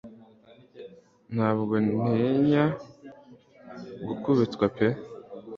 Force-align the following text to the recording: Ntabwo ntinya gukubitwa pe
Ntabwo 1.33 1.73
ntinya 1.85 2.65
gukubitwa 4.07 4.65
pe 4.75 4.87